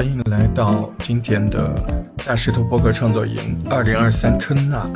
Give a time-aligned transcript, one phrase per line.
[0.00, 1.78] 欢迎来到今天的
[2.24, 4.90] 大石头播客创作营二零二三春娜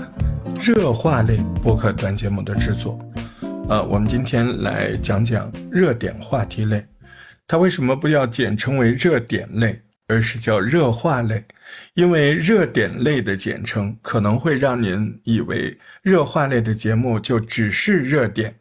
[0.59, 2.99] 热话类播客短节目的制作。
[3.69, 6.83] 呃，我们今天来讲讲热点话题类，
[7.47, 11.45] 它为什么不要简称为热点类，而是叫热话类？
[11.93, 18.55] 因为热点类的简称可能会让您以为热话类的节目就只是热点，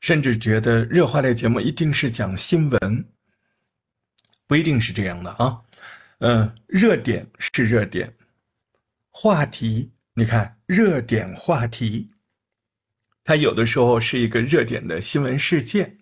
[0.00, 3.04] 甚至觉得热话类节目一定是讲新闻，
[4.48, 5.60] 不一定是这样的啊。
[6.18, 8.12] 嗯，热点是热点，
[9.10, 12.10] 话题，你看热点话题。
[13.22, 15.98] 它有的时候是一个热点的新闻事件，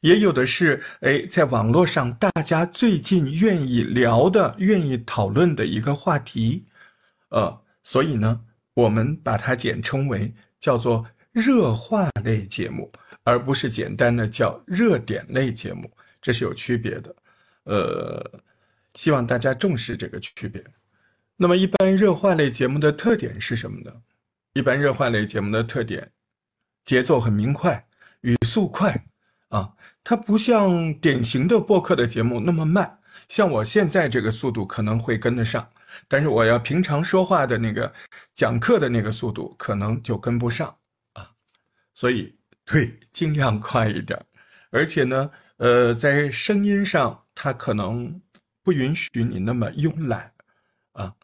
[0.00, 6.66] 也有的是哎，在网络上大家最近愿意聊的、愿意讨论的一个话题，
[7.28, 8.40] 呃，所以呢，
[8.74, 12.90] 我们把它简称为叫做热话类节目，
[13.22, 17.14] 而不是简单的叫热点类节目，这是有区别的。
[17.64, 18.40] 呃，
[18.94, 20.62] 希望大家重视这个区别。
[21.36, 23.92] 那么，一般热话类节目的特点是什么呢？
[24.52, 26.12] 一般热话类节目的特点。
[26.84, 27.86] 节奏很明快，
[28.20, 29.06] 语速快，
[29.48, 29.72] 啊，
[30.04, 33.00] 它不像典型的播客的节目那么慢。
[33.26, 35.66] 像我现在这个速度可能会跟得上，
[36.06, 37.90] 但是我要平常说话的那个
[38.34, 40.76] 讲课的那个速度可能就跟不上
[41.14, 41.30] 啊。
[41.94, 44.22] 所以，对，尽量快一点。
[44.70, 48.18] 而且呢，呃，在声音上，它可能
[48.62, 50.32] 不允许你那么慵懒。
[50.92, 51.14] 啊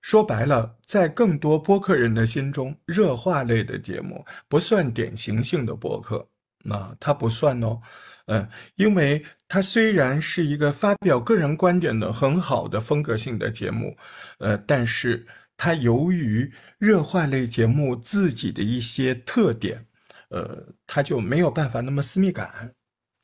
[0.00, 6.28] 说白了，在更多播客人的心中，热话类的节目不算典型性的播客，
[6.62, 7.82] 那它不算哦，
[8.26, 13.96] 嗯，因为它虽然是一个发表个人观点的很好的风格性的节目，
[14.38, 19.84] 呃，但是它由于热话类节目自己的一些特点，
[20.30, 22.72] 呃，它就没有办法那么私密感。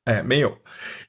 [0.04, 0.58] 哎，没有，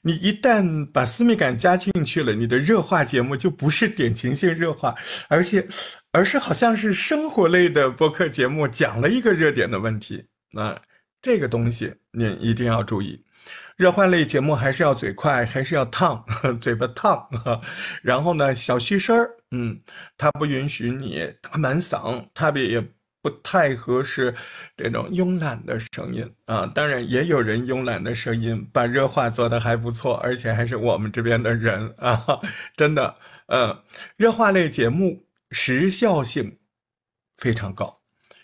[0.02, 4.95] 你一旦把私密感加进去了，你的热化节目就不是典型性热化，
[5.28, 5.67] 而且，
[6.14, 10.26] 而是好像是生活类的播客节目，讲了一个热点的问题。
[10.52, 10.80] 那
[11.22, 13.22] 这个东西你一定要注意，
[13.76, 16.26] 热化类节目还是要嘴快，还是要烫，
[16.61, 17.28] 嘴巴烫，
[18.02, 19.78] 然后呢，小虚声儿，嗯，
[20.17, 22.82] 它不允许你大满嗓，它也。
[23.25, 24.31] 不太合适
[24.77, 32.23] 这种慵懒的声音啊，当然也有人慵懒的声音把热话做得还不错，而且还是我们这边的人啊，
[32.77, 33.15] 真的，
[33.47, 33.75] 嗯，
[34.15, 36.59] 热话类节目时效性
[37.36, 38.02] 非常高，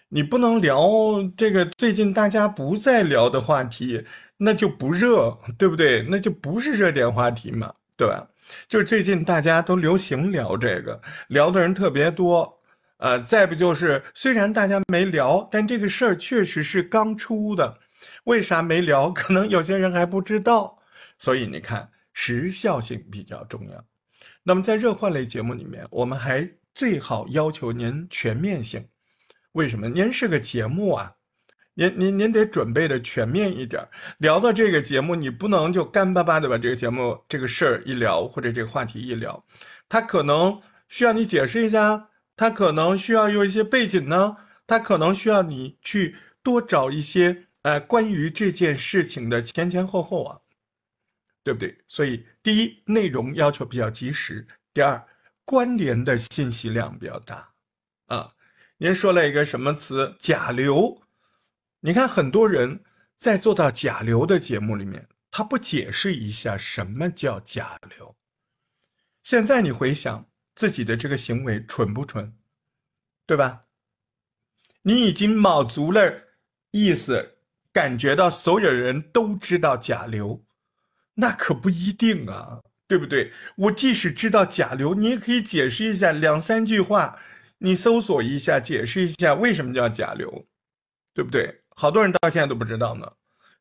[0.09, 0.89] 你不能聊
[1.37, 4.03] 这个最近大家不再聊的话题，
[4.37, 6.07] 那就不热，对不对？
[6.09, 8.27] 那就不是热点话题嘛，对吧？
[8.67, 12.60] 就最近大家都流行聊这个，聊的人特别多。
[13.01, 17.79] 呃，再不就是，虽然大家没聊，但这个事儿确实是刚出的，
[18.25, 19.09] 为啥没聊？
[19.11, 20.77] 可能有些人还不知道，
[21.17, 23.83] 所以你看时效性比较重要。
[24.43, 28.87] 那么在热话类节目里面，我们还最好要求您全面性。
[29.53, 29.89] 为什么？
[29.89, 31.11] 您是个节目啊，
[31.73, 33.83] 您您您得准备的全面一点。
[34.19, 39.43] 聊到这个节目，你不能就干巴巴的把这个节目这个事儿一聊，或者这个话题一聊，
[39.89, 42.09] 他可能需要你解释一下。
[42.35, 50.39] 他可能需要有一些背景呢，他可能需要你去多找一些，呃，关于这件事情的前前后后啊，
[51.43, 51.77] 对不对？
[51.87, 55.05] 所以，第一，内容要求比较及时；第二，
[55.45, 57.53] 关联的信息量比较大。
[58.07, 58.33] 啊，
[58.77, 60.15] 您说了一个什么词？
[60.17, 61.03] 甲流。
[61.81, 62.83] 你看，很多人
[63.19, 68.15] 在做到甲流的节目里面，他不解释一下什么叫甲流。
[69.21, 70.30] 现在你回想。
[70.53, 72.33] 自己的这个行为蠢不蠢，
[73.25, 73.63] 对吧？
[74.83, 76.23] 你已经卯足了
[76.71, 77.37] 意思，
[77.71, 80.43] 感觉到所有人都知道甲流，
[81.13, 83.31] 那可不一定啊，对不对？
[83.55, 87.19] 我即使知道甲流，你也可以解释一下，两三句话，
[87.59, 90.47] 你搜索一下，解释一下为什么叫甲流，
[91.13, 91.61] 对不对？
[91.75, 93.09] 好多人到现在都不知道呢，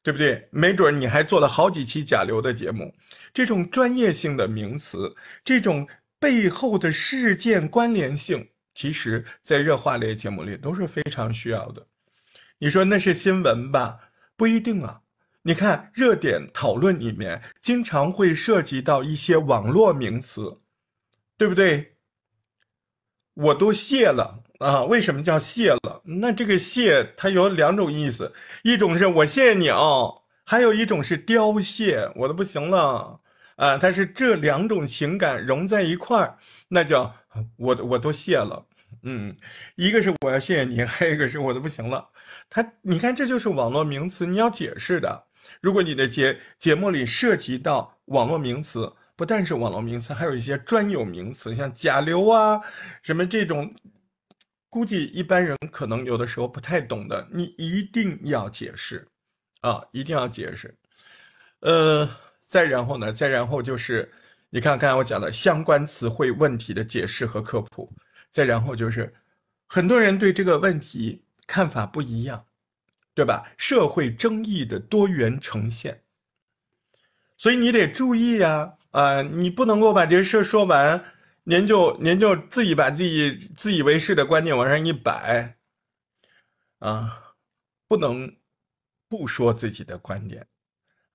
[0.03, 0.49] 对不对？
[0.51, 2.95] 没准你还做了好几期甲流的节目，
[3.33, 5.15] 这种专业性的名词，
[5.45, 5.87] 这种。
[6.21, 11.89] 背后的事件关联性，其实，在热化类节目里都是非常需要的。
[12.59, 13.99] 你说那是新闻吧？
[14.37, 15.01] 不一定啊。
[15.43, 20.61] 你看热点讨论里面，经常会涉及到一些网络名词，
[21.39, 21.97] 对不对？
[23.33, 24.85] 我都谢了啊！
[24.85, 26.03] 为什么叫谢了？
[26.05, 28.35] 那这个谢它有两种意思，
[28.65, 33.20] 一种是我谢谢你哦，还有一种是凋谢，我都不行了。
[33.61, 37.15] 啊，它是这两种情感融在一块儿，那叫
[37.57, 38.67] 我我都谢了，
[39.03, 39.37] 嗯，
[39.77, 42.09] 一个是我要谢谢你，还有一个是我都不行了。
[42.49, 45.27] 他，你看这就是网络名词，你要解释的。
[45.61, 52.63] 如果你的节节目里涉及到网络名词，不但是网络名词，还有一些专有名词，像甲流啊，
[53.03, 53.75] 什么这种，
[54.71, 59.07] 估计一般人可能有的时候不太懂的，你一定要解释
[59.61, 60.75] 啊，一定要解释。
[61.61, 62.09] 呃，
[62.51, 64.11] 再然后呢，再然后就是，
[64.51, 67.89] 你看刚才我讲的相关词汇问题的解释和科普，
[68.33, 69.15] 再然后就是，
[69.69, 72.45] 很多人对这个问题看法不一样，
[73.15, 73.53] 对吧？
[73.57, 76.03] 社会争议的多元呈现，
[77.37, 81.05] 所以你得注意呀，啊，你不能够把这事说完，
[81.45, 85.57] 您就您就自己把自己自以为是的观点往上一摆，
[86.81, 87.37] 啊，
[87.87, 88.37] 不能
[89.09, 90.49] 不说自己的观点，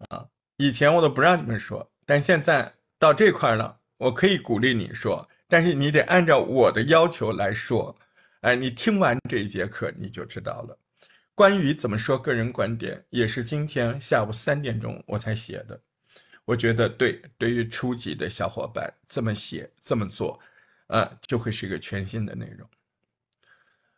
[0.07, 0.29] 啊。
[0.57, 7.97] 以前我都不让你们说，但现在到这块了，我可以鼓励你说，但是你得按照我的要求来说。
[8.41, 10.77] 哎，你听完这一节课你就知道了。
[11.33, 15.81] 关于怎么说个人观点，也是今天下午三点钟我才写的。
[16.45, 20.39] 我觉得对，对于初级的小伙伴这么写这么做，
[20.87, 22.69] 呃，就会是一个全新的内容。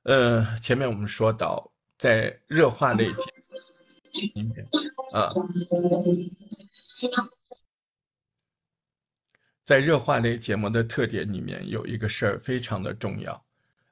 [0.04, 3.34] 呃，前面我们说到在热化类节
[4.12, 4.68] 里面。
[5.12, 5.34] 啊，
[9.64, 13.46] 在热话类节目的特点里面，有一个事儿非常的重要，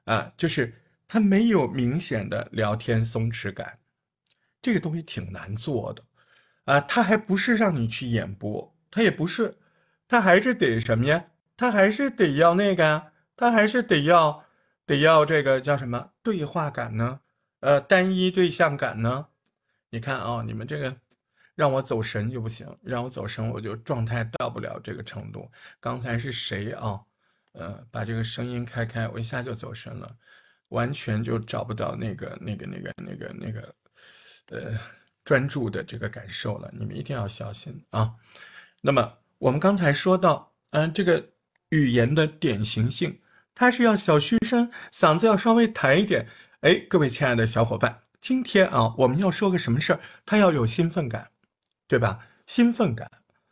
[0.04, 0.74] 啊，就是
[1.08, 3.78] 它没有明显的聊天松弛感，
[4.60, 6.02] 这个东西挺难做的，
[6.64, 9.56] 啊，它还不是让你去演播，它也不是，
[10.06, 11.24] 它还是得什么呀？
[11.56, 14.44] 它还是得要那个呀，它还是得要
[14.84, 17.20] 得要这个叫什么对话感呢？
[17.60, 19.28] 呃，单一对象感呢？
[19.90, 20.96] 你看啊，你们这个。
[21.56, 25.50] 让我走神就不行，让我走神我就状态到不了这个程度。
[25.80, 27.00] 刚才是谁啊？
[27.52, 30.16] 呃，把这个声音开开，我一下就走神了，
[30.68, 33.74] 完全就找不到那个那个那个那个那个
[34.50, 34.78] 呃
[35.24, 36.70] 专注的这个感受了。
[36.78, 38.16] 你们一定要小心啊。
[38.82, 41.30] 那么我们刚才说到，嗯，这个
[41.70, 43.22] 语言的典型性，
[43.54, 46.28] 它是要小嘘声，嗓子要稍微抬一点。
[46.60, 50.00] 哎，各位亲爱的小伙伴，今天啊，我们要说个什么事儿？
[50.24, 51.30] 他要有兴奋感。
[51.86, 52.26] 对吧？
[52.44, 53.08] 兴奋感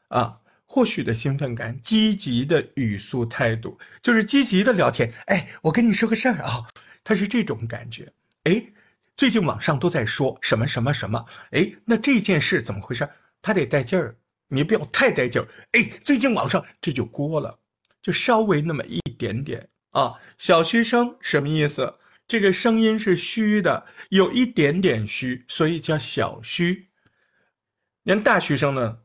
[0.09, 5.13] 啊，或许的兴奋感，积极的语速态度，就是积极的聊天。
[5.27, 6.67] 哎，我跟你说个事儿啊，
[7.05, 8.13] 他是这种感觉。
[8.43, 8.73] 哎，
[9.17, 11.25] 最近网上都在说什么什么什么。
[11.53, 13.09] 哎，那这件事怎么回事？
[13.41, 14.17] 他得带劲儿，
[14.49, 15.47] 你不要太带劲儿。
[15.71, 17.61] 哎，最近网上这就过了，
[18.03, 20.15] 就稍微那么一点点啊。
[20.37, 21.95] 小虚声什么意思？
[22.27, 26.89] 这个声音是虚的，有一点点虚，所以叫小虚。
[28.03, 28.99] 连大学生呢，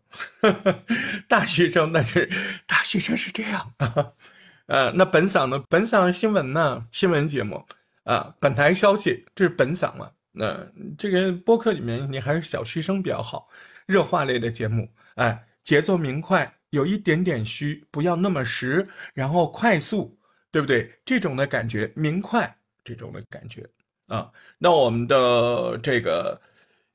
[1.28, 2.30] 大学生那是
[2.68, 4.14] 大学生是这样啊，
[4.68, 5.64] 呃，那本嗓呢？
[5.70, 6.86] 本嗓新闻呢？
[6.92, 7.66] 新闻节目
[8.04, 10.12] 啊，本台消息，这是本嗓嘛？
[10.32, 10.68] 那
[10.98, 13.50] 这个播客里面你还是小学生比较好，
[13.86, 20.20] 热话类的节目，哎，节奏明快，有一点点虚，不要那么实，然后快速，
[20.52, 21.00] 对不对？
[21.06, 23.68] 这种的感觉明快，这种的感觉
[24.08, 26.42] 啊，那我们的这个。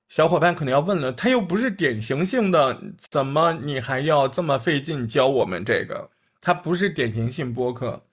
[0.07, 6.11] 小伙伴可能要问了，他又不是典型性的，怎么你还要这么费劲教我们这个？
[6.43, 8.07] 他不是典型性播客，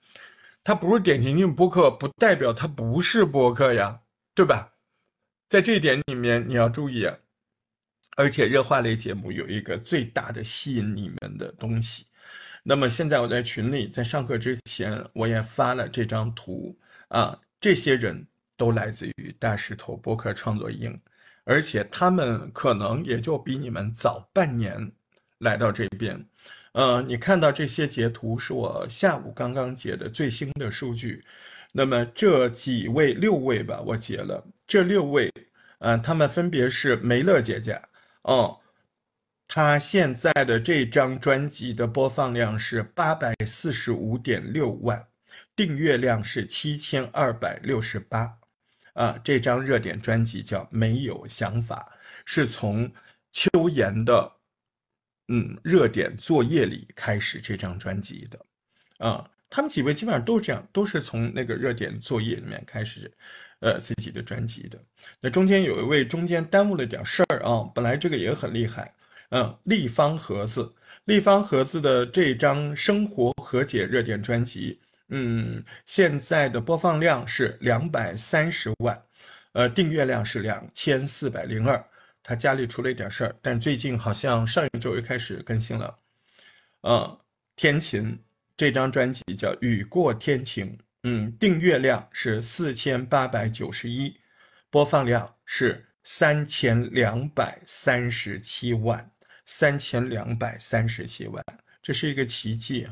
[0.64, 4.00] 他不是典型性播客，不代表他不是播客呀，
[4.34, 4.72] 对吧？
[5.48, 7.18] 在这一点里面你要注意啊。
[8.16, 12.06] 而且热化类节目有一个最大的吸引你们的东西。
[12.64, 16.76] 那么现在我在群里，在上课之前我也发了这张图
[17.08, 18.26] 啊，这些人
[18.58, 21.00] 都来自于大石头播客创作营。
[21.44, 24.92] 而且他们可能也就比你们早半年
[25.38, 26.24] 来到这边，
[26.70, 31.24] 呃，你看到这些截图是我下午刚刚截的最新的数据。
[31.72, 35.32] 那么这几位六位吧，我截了这六位，
[35.80, 37.82] 嗯，他们分别是梅乐姐姐，
[38.22, 38.60] 哦，
[39.48, 45.04] 她现在的这张专辑的播放量是八百四十五点六万，
[45.56, 48.38] 订阅量是七千二百六十八。
[48.94, 51.92] 啊，这张热点专辑叫《没有想法》，
[52.26, 52.92] 是从
[53.32, 54.30] 秋妍的
[55.28, 58.38] 嗯热点作业里开始这张专辑的。
[58.98, 63.10] 啊，他们几位基本上都是这样，都是从那个热点作业里面开始，
[63.60, 64.78] 呃，自己的专辑的。
[65.20, 68.92] 那中间有一位中间耽误了点事儿啊，本来这个也很厉害。
[69.30, 70.74] 嗯，立方盒子，
[71.06, 74.81] 立方盒子的这张生活和解热点专辑。
[75.14, 79.00] 嗯，现在的播放量是两百三十万，
[79.52, 81.84] 呃，订阅量是两千四百零二。
[82.22, 85.98] 他家里出了一点事儿，但最近好像上一周又开始更新了。
[86.80, 87.18] 嗯，
[87.56, 88.18] 天晴
[88.56, 90.66] 这张专辑叫《雨过天晴》，
[91.02, 94.16] 嗯，订阅量是四千八百九十一，
[94.70, 99.10] 播放量是三千两百三十七万，
[99.44, 101.44] 三千两百三十七万。
[101.82, 102.88] 这是一个奇迹，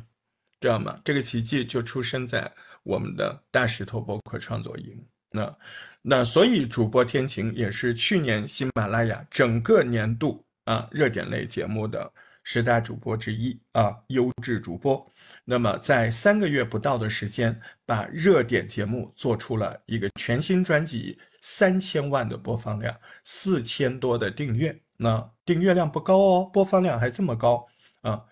[0.61, 1.01] 知道吗？
[1.05, 2.53] 这个奇迹就出生在
[2.83, 5.05] 我们的大石头播客创作营。
[5.33, 5.57] 那
[6.03, 12.13] 那所以主播天晴也是去年喜马拉雅整个年度啊热点类节目的
[12.43, 15.07] 十大主播之一啊优质主播。
[15.45, 24.79] 那么在三个月不到的时间，把热点节目做出了一个全新专辑，三千万的播放量，四千多的订阅。
[24.99, 27.67] 那订阅量不高哦，播放量还这么高
[28.03, 28.25] 啊。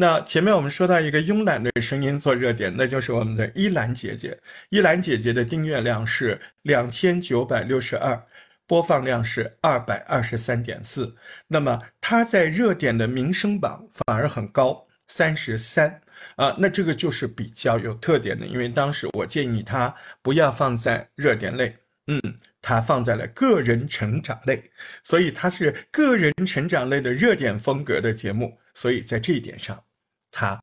[0.00, 4.34] 那前面我们说到一个慵懒的声音做热点，那就是我们的依兰姐姐。
[4.70, 8.18] 依兰姐姐的订阅量是两千九百六十二，
[8.66, 11.14] 播放量是二百二十三点四。
[11.46, 16.00] 那么她在热点的名声榜反而很高，三十三
[16.36, 16.56] 啊。
[16.58, 21.76] 那这个就是比较有特点的，因为当时我建议她不要放在热点类，
[22.06, 22.18] 嗯，
[22.62, 24.64] 她放在了个人成长类，
[25.04, 29.78] 所以它是个人成长类的热点风格的节目，所以在这一点上。
[30.30, 30.60] 他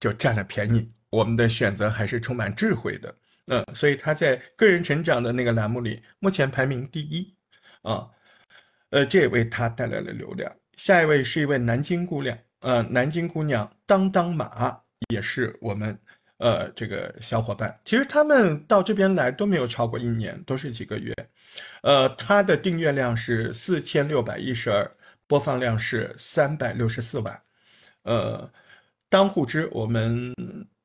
[0.00, 3.14] 就占了便宜，我们的选择还是充满智慧的，
[3.46, 7.32] 嗯，所以他在个人成长的那个栏目里，目前排名第一，
[7.82, 8.08] 啊，
[8.90, 10.50] 呃，这也为他带来了流量。
[10.76, 15.96] 下一位是一位南京姑娘，呃，南京姑娘当当马也是我们，
[16.38, 17.78] 呃，这个小伙伴。
[17.84, 21.14] 其实他们到这边来都没有超过一年，都是几个月，
[21.82, 24.90] 呃，他的订阅量是四千六百一十二，
[25.28, 27.40] 播放量是三百六十四万，
[28.02, 28.50] 呃。
[29.12, 30.34] 当户知，我们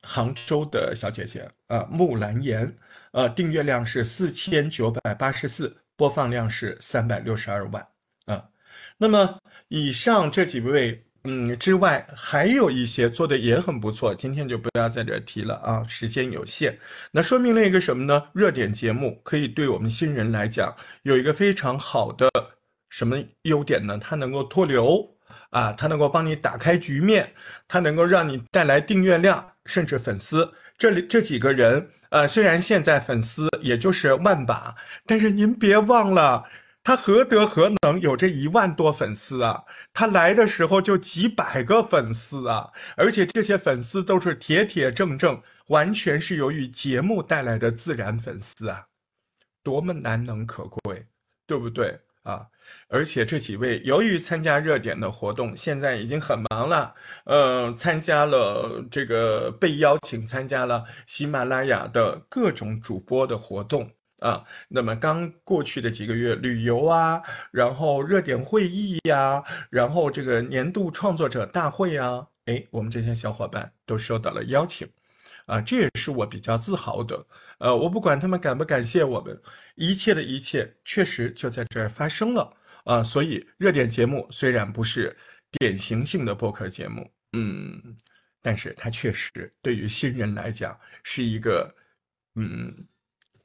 [0.02, 2.78] 杭州的小姐姐啊，木兰言，
[3.14, 7.88] 呃，订阅量是四千九百八十四，播放量是三百六十二万
[8.26, 8.50] 啊。
[8.98, 16.78] 那么以上这几位，嗯之外，还有一些做的也很不错，今天就不要在这提了啊，时间有限。
[17.12, 18.28] 那说明了一个什么呢？
[18.34, 22.30] 热点节目可以对我们新人来讲有一个非常好的
[22.90, 23.98] 什么优点呢？
[23.98, 25.14] 它能够脱流。
[25.50, 27.34] 啊，它能够帮你打开局面，
[27.68, 30.54] 它能够让你带来订阅量，甚至粉丝。
[30.78, 34.76] 这里这几个人，呃，虽然现在粉丝也就是万把，
[35.06, 36.46] 但是您别忘了，
[36.84, 39.64] 他何德何能有这一万多粉丝啊？
[39.94, 48.86] 他来的时候就几百个粉丝啊，而且这些粉丝都是铁铁正正，完全是由于节目带来的自然粉丝啊，
[49.64, 51.08] 多么难能可贵，
[51.48, 52.00] 对不对？
[52.28, 52.46] 啊，
[52.90, 56.94] 而且这几位由于参加热点的活动，现在已经很忙了。
[57.24, 64.44] 嗯，参加了这个被邀请参加了喜马拉雅的各种主播的活动啊。
[64.68, 74.86] 那么刚过去的几个月，旅游啊，然后热点会议呀，然后这个年度创作者大会啊，哎，我们这些小伙伴都收到了邀请。
[75.48, 77.26] 啊，这也是我比较自豪的。
[77.60, 79.42] 呃，我不管他们感不感谢我们，
[79.76, 83.04] 一切的一切确实就在这儿发生了啊。
[83.04, 85.16] 所以热点节目虽然不是
[85.54, 87.96] 典型性的播客节目，嗯，
[88.42, 91.74] 但是它确实对于新人来讲是一个
[92.36, 92.86] 嗯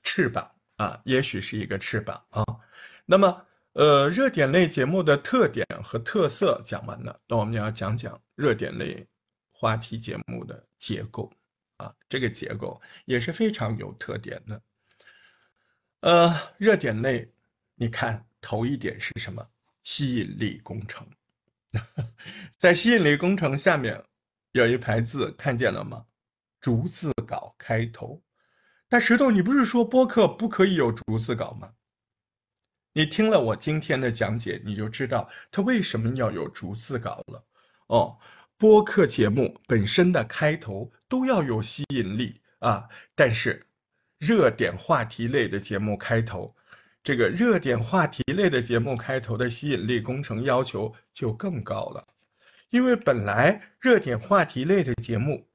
[0.02, 2.44] 翅膀啊，也许是一个翅膀啊。
[3.06, 9.06] 那么，呃，热点类节目的特点和特色讲完了，那我们要讲讲热点类
[9.52, 11.32] 话题节目的结构。
[11.83, 14.62] 啊，这个结构也是非常有特点的。
[16.01, 17.29] 呃，热点类，
[17.75, 19.51] 你看头一点是什么？
[19.83, 21.07] 吸引力工程。
[22.57, 24.03] 在吸引力工程下面
[24.53, 26.07] 有一排字，看见了吗？
[26.61, 28.23] 逐字稿开头。
[28.89, 31.73] 大石头，你不是说播客不可以有逐字稿吗？
[32.93, 37.45] 你听了我今天的讲解，你就知道它为什么要有逐字稿了。
[37.89, 38.19] 哦。
[38.62, 43.66] 播客节目本身的开头都要有吸引力啊，但是
[44.19, 46.54] 热点话题类的节目开头，
[47.02, 52.07] 这个热点话题类的节目开头的吸引力工程要求就更高了，
[52.71, 55.49] 因为本来热点话题类的节目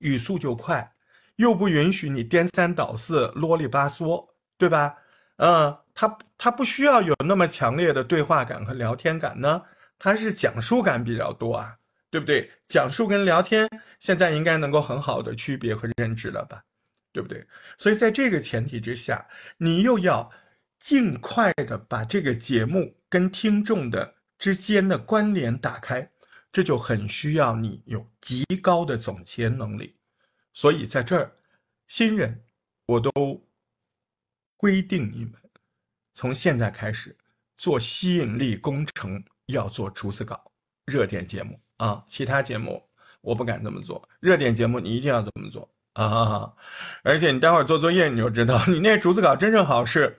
[0.00, 0.92] 语速就快，
[1.36, 4.94] 又不允许你颠三倒四、啰里吧嗦，对吧？
[5.36, 9.62] 嗯，它它不需要有那么强烈的对话感和聊天感呢，
[9.98, 11.78] 它是讲述感比较多啊。
[12.10, 12.50] 对不对？
[12.66, 16.64] 讲述跟聊天现在应该能够很好的区别和认知了吧？
[17.12, 17.46] 对不对？
[17.78, 20.30] 所以在这个前提之下，你又要
[20.78, 26.10] 尽快的把这个节目跟听众的之间的关联打开，
[26.50, 29.96] 这就很需要你有极高的总结能力。
[30.52, 31.36] 所以在这儿，
[31.86, 32.44] 新人
[32.86, 33.46] 我都
[34.56, 35.34] 规定你们
[36.12, 37.16] 从现在开始
[37.56, 40.52] 做吸引力工程，要做竹子稿
[40.86, 41.60] 热点节目。
[41.80, 42.82] 啊，其他节目
[43.22, 46.52] 我不敢这么做，热点节目你一定要这么做啊！
[47.02, 50.18] 而且你待会儿做作业你就知道，你那逐字稿真正好是，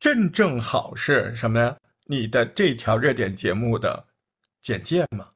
[0.00, 1.76] 真正好是什么呀？
[2.06, 4.04] 你的这条热点节目的
[4.60, 5.28] 简介嘛，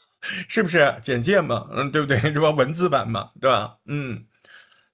[0.48, 1.68] 是不是简介嘛？
[1.72, 2.18] 嗯，对不对？
[2.18, 3.76] 这不文字版嘛，对吧？
[3.84, 4.24] 嗯，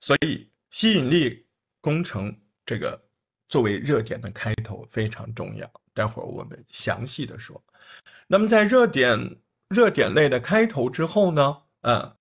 [0.01, 1.47] 所以吸引力
[1.81, 3.01] 工程这个
[3.49, 5.71] 作为热点的开头非常重要。
[5.95, 7.63] 待会儿我们详细的说。
[8.27, 9.19] 那么在热点
[9.69, 11.63] 热点类的开头之后呢？
[11.83, 12.17] 嗯，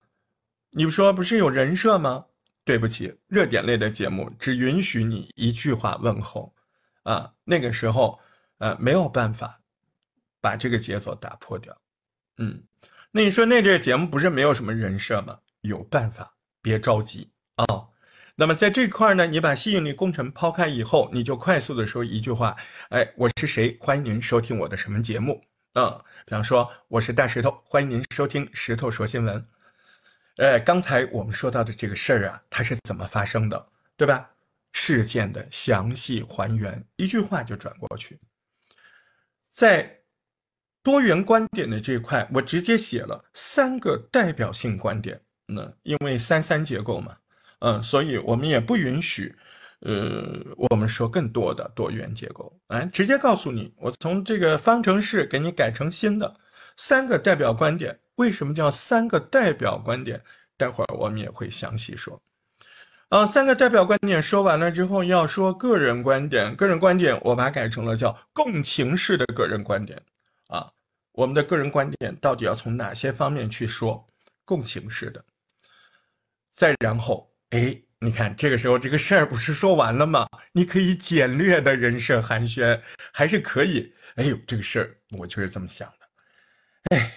[0.71, 2.25] 你不说不是有人设吗？
[2.63, 6.55] 对不起，热点类的节目只允许你一句话问候，
[7.03, 8.19] 啊，那个时候
[8.57, 9.61] 呃没有办法
[10.41, 11.77] 把这个节奏打破掉。
[12.37, 12.63] 嗯，
[13.11, 15.37] 那你说那这个节目不是没有什么人设吗？
[15.61, 17.65] 有办法，别着急啊。
[18.35, 22.55] 那么在这块呢，你把吸引力工程抛开以后，你就快速的说一句话：
[22.89, 23.77] 哎，我是谁？
[23.79, 25.41] 欢迎您收听我的什么节目？
[25.75, 29.45] 嗯，比方说我是大石头，欢迎您收听石头说新闻。
[30.37, 33.67] 呃，刚才我们说到的这个事儿啊，它是怎么发生的，
[33.97, 34.31] 对吧？
[34.71, 38.19] 事件的详细还原，一句话就转过去，
[39.49, 40.01] 在。
[40.81, 45.19] 多元观点的这块，我直接写了三个代表性观点。
[45.47, 47.17] 那因为三三结构嘛，
[47.57, 49.35] 嗯，所以我们也不允许，
[49.81, 52.51] 呃，我们说更多的多元结构。
[52.67, 56.35] 哎，直接告诉你，我从这个方程式给你改成新的
[56.77, 57.99] 三个代表观点。
[58.15, 60.21] 为什么叫三个代表观点？
[60.57, 62.21] 待会儿我们也会详细说。
[63.09, 66.55] 啊，三个代表观点说完了之后，要说个人观点。
[66.55, 70.01] 个人观点，我把它改成了叫共情式的个人观点。
[70.47, 70.71] 啊。
[71.11, 74.05] 我们的个人观点到底要从哪些方面去说？
[74.43, 75.25] 共情式的，
[76.51, 80.27] 再然后，哎，你看这个时候这个事儿不是说完了吗？
[80.53, 82.79] 你可以简略的人设寒暄，
[83.11, 83.93] 还是可以。
[84.15, 87.11] 哎呦，这个事儿我就是这么想的，哎。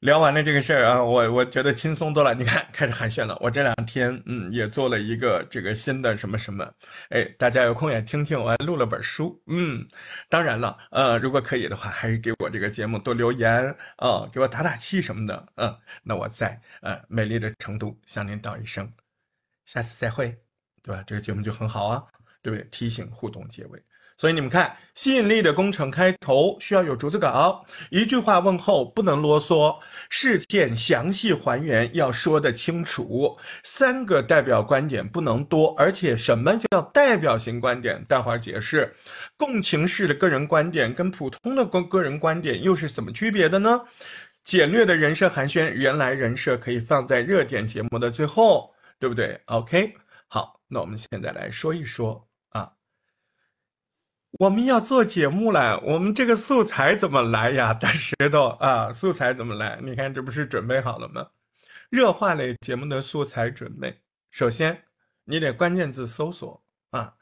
[0.00, 2.34] 聊完了这个事儿啊，我我觉得轻松多了。
[2.34, 3.38] 你看，开始寒暄了。
[3.40, 6.70] 我这两天嗯也做了一个这个新的什么什么，
[7.08, 8.38] 哎，大家有空也听听。
[8.38, 9.88] 我还录了本书，嗯，
[10.28, 18.92] 当然了，呃，如果可以的话，还是给我这个节目多留言啊，给我打打气什么的，嗯，那我在呃美丽的成都向您道一声，
[19.64, 20.36] 下次再会，
[20.84, 21.02] 对吧？
[21.06, 22.04] 这个节目就很好啊，
[22.42, 22.64] 对不对？
[22.70, 23.82] 提醒互动结尾。
[24.16, 29.76] 所以你们看，吸引力的工程开头需要有逐字稿，一句话问候不能啰嗦，
[30.08, 38.04] 事件详细还原要说得清楚，三个代表观点不能多，而且什么叫代表型观点？
[38.04, 38.94] 待会儿解释，
[39.36, 43.80] 共情式的个人观点跟普通的个个人观点又是怎么区别的呢？
[44.44, 49.92] 简略的人设寒暄，原来人设可以放在热点节目的最后，对不对？OK，
[50.68, 52.74] 那我们现在来说一说啊。
[54.40, 57.72] 我们要做节目了，我们这个素材怎么来呀？
[57.72, 59.78] 大石头啊，素材怎么来？
[59.82, 61.28] 你看这不是准备好了吗？
[61.88, 64.00] 热化类节目的素材准备，
[64.32, 64.84] 首先
[65.24, 67.14] 你得关键字搜索啊，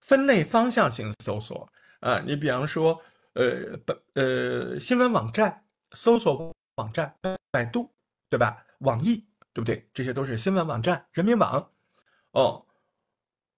[0.00, 2.20] 分类方向性搜索啊。
[2.24, 3.02] 你比方说，
[3.32, 3.76] 呃，
[4.14, 7.12] 呃，新闻网站搜索网站，
[7.50, 7.92] 百度
[8.30, 8.64] 对吧？
[8.78, 9.88] 网易对不对？
[9.92, 11.72] 这些都是新闻网站，人民网
[12.30, 12.64] 哦。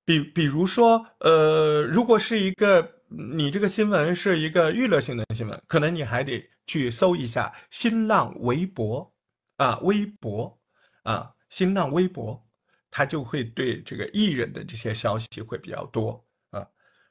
[0.04, 2.92] 比比如说，呃，如果是一个。
[3.16, 9.14] 你这个新闻是一个娱乐性的新闻，可能你还得去搜一下新浪微博
[9.56, 10.58] 啊，微博
[11.04, 12.44] 啊，新浪微博，
[12.90, 16.66] 它就会对这个艺人的这些消息会比较多啊。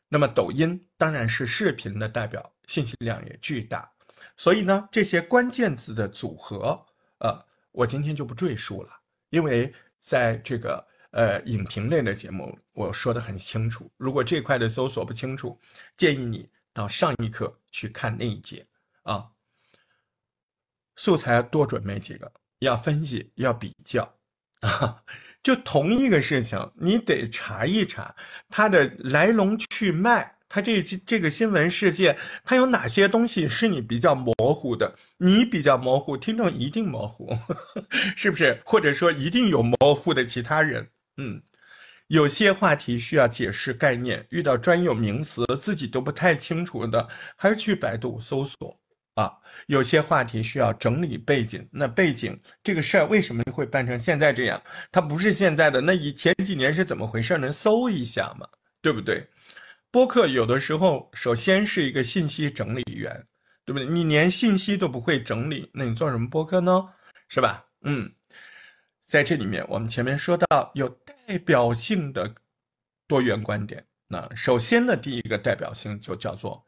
[0.10, 3.90] 那么抖音当然是视频的代表，信息量也巨大，
[4.36, 6.86] 所以呢，这些关键词的组合，
[7.20, 7.40] 呃，
[7.72, 8.90] 我今天就不赘述了，
[9.30, 10.86] 因为在这个。
[11.14, 13.90] 呃，影评类的节目我说的很清楚。
[13.98, 15.60] 如果这块的搜索不清楚，
[15.96, 18.66] 建议你到上一课去看那一节
[19.04, 19.28] 啊。
[20.96, 24.12] 素材多准备几个，要分析，要比较
[24.62, 25.04] 啊。
[25.44, 28.16] 就同一个事情，你得查一查
[28.50, 34.96] 它的来龙去脉，它这这个新闻事件，它有哪些东西是你比较模糊的？
[35.18, 37.38] 你比较模糊，听众一定模糊，
[38.16, 38.62] 是不是？
[38.66, 40.90] 或者说一定有模糊的其他人？
[41.18, 41.42] 嗯，
[42.08, 48.80] 有些话题需要解释概念，遇到专有名词自己都不太清楚的，还是去百度搜索
[49.16, 49.32] 啊。
[49.68, 54.62] 有些话题需要整理背景，那背景这个事儿为什么会办成现在这样？
[54.92, 57.38] 它不是现在的，那以前几年是怎么回事？
[57.38, 58.48] 能搜一下吗？
[58.82, 59.28] 对不对？
[59.92, 63.28] 播客有的时候首先是一个信息整理员，
[63.64, 63.88] 对不对？
[63.88, 66.90] 你连信息都不会整理，那你做什么播客呢？
[67.30, 67.66] 是吧？
[67.84, 68.12] 嗯。
[69.14, 72.34] 在这里面，我们前面说到有代表性的
[73.08, 73.86] 多元观点。
[74.08, 76.66] 那首先的第一个代表性就叫做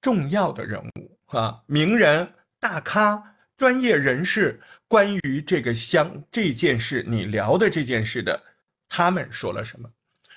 [0.00, 8.40] 重要的人物啊，名人、大咖、专业人士，关于这个相这件事，你聊的这件事的，
[8.88, 9.90] 他们说了什么？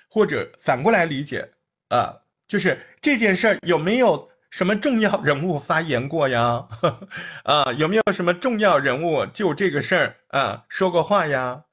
[0.09, 1.47] 或者反过来理解
[1.89, 6.67] 啊，就是这件事有没有什么重要人物发言过呀？
[7.43, 11.63] 啊，有没有什么重要人物就这个事儿啊说过话呀？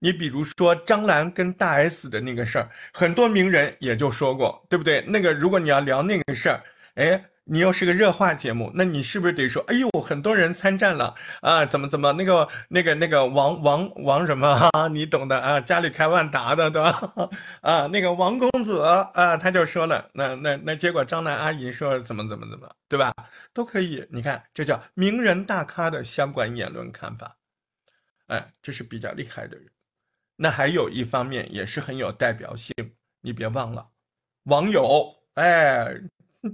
[0.00, 5.02] 你比如说张兰跟大 S 的那个事儿，很多名人也就说过，对不对？
[5.08, 6.62] 那个如果你要聊那个事儿，
[6.94, 7.24] 哎。
[7.52, 9.60] 你又是个热话节目，那你是不是得说？
[9.66, 11.66] 哎呦，很多人参战了啊！
[11.66, 14.86] 怎么怎么那个那个那个王王王什么哈？
[14.86, 17.12] 你懂的啊，家里开万达的对吧？
[17.60, 23.12] 啊，那个王公子啊，他就说了，那那那结果张楠阿姨说怎么怎么怎么，对吧？
[23.52, 27.36] 都可以，你看这叫名人大咖的相关言论看法，
[28.28, 29.66] 哎，这是比较厉害的人。
[30.36, 32.72] 那还有一方面也是很有代表性，
[33.22, 33.86] 你别忘了，
[34.44, 36.00] 网友哎。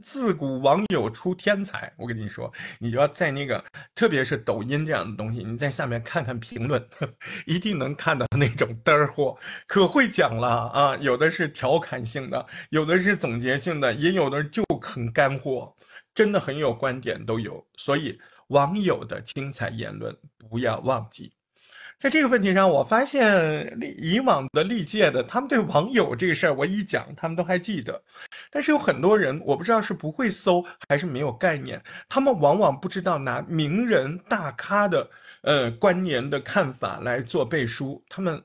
[0.03, 6.85] 自古网友出天才，我跟你说，你就要在那个，特别是抖音这样的东西，你在下面看看评论，
[7.47, 10.97] 一定能看到那种嘚儿货，可会讲了啊！
[10.97, 15.73] 有的是调侃性的，有的是总结性的，也有的就很干货，
[16.13, 17.65] 真的很有观点都有。
[17.77, 18.19] 所以
[18.49, 20.17] 网友的精彩言论
[20.51, 21.36] 不要忘记。
[21.99, 28.03] 在这个问题上，我发现以往的历届的他们对网友这个事儿，我一讲他们都还记得。
[28.51, 38.45] 但是有很多人，我不知道是不会搜还是没有概念，他们往往不知道拿名人大咖的呃观念的看法来做背书，他们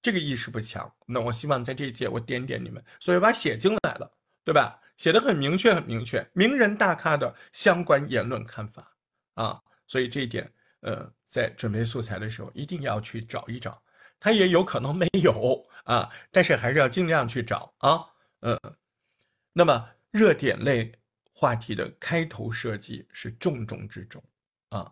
[0.00, 0.90] 这个意识不强。
[1.04, 4.08] 那我希望在这一届我点点你们，所以把写进来了，
[4.44, 4.80] 对吧？
[4.96, 8.92] 写的很明确，很明确，名人大咖的相关言论看法
[9.34, 10.48] 啊，所以这一点。
[10.80, 13.82] 呃，在准备素材的时候，一定要去找一找，
[14.18, 18.00] 它也有可能没有啊，但是还是要尽量去找啊。
[18.40, 18.58] 嗯，
[19.52, 20.90] 那么热点类
[21.30, 24.22] 话题的开头设计是重中之重
[24.70, 24.90] 啊。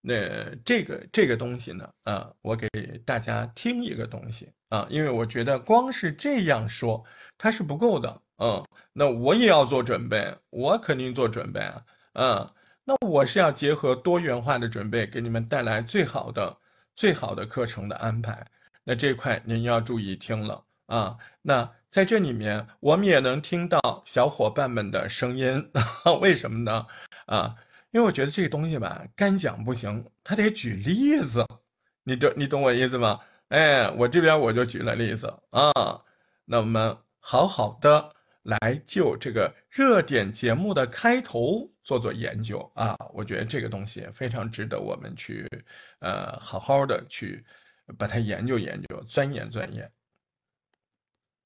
[0.00, 2.68] 那这个这个东西呢，啊，我给
[3.04, 7.04] 大家听一个东西啊，因为我觉得光是这样说
[7.36, 8.22] 它是不够的。
[8.38, 11.82] 嗯，那我也要做准备，我肯定做准备啊。
[12.12, 12.50] 嗯。
[12.88, 16.56] 那我是要结合多元化的准备，给你们带来最好的、
[16.94, 18.46] 最好的课程的安排。
[18.84, 21.16] 那这块您要注意听了啊。
[21.42, 25.68] 那在这里面，我们也能听到小伙伴们的声音，
[26.22, 26.86] 为什么呢？
[27.26, 27.56] 啊，
[27.90, 31.44] 因为我觉得这个东西吧，干讲不行，他得举例子。
[32.04, 33.18] 你懂你懂我意思吗？
[33.48, 35.72] 哎，我这边我就举了例子啊。
[36.44, 38.12] 那我们好好的。
[38.46, 45.48] 来就这个热点节目的开头做做研究啊，我觉得这个东西非常值得我们去，
[45.98, 47.44] 呃，好好的去
[47.98, 49.90] 把它研究研究、钻研钻研。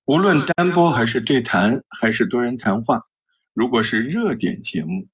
[0.04, 3.00] 无论单播还是对谈还是多人谈话，
[3.54, 5.08] 如果是热点节目，